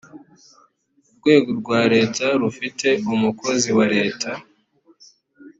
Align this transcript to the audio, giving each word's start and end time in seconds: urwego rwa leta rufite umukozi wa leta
urwego 1.07 1.49
rwa 1.59 1.81
leta 1.93 2.25
rufite 2.41 2.87
umukozi 3.13 3.69
wa 3.77 3.85
leta 3.95 4.29